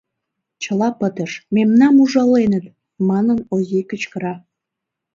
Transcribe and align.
—Чыла 0.61 0.89
пытыш: 0.99 1.31
мемнам 1.55 1.95
ужаленыт!— 2.03 2.65
манын 3.09 3.39
Озий 3.53 3.85
кычкыра. 3.89 4.35